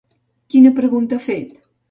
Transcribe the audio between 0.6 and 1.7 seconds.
pregunta ha fet?